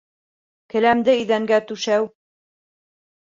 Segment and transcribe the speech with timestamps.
[0.73, 2.09] Келәмде иҙәнгә түшәү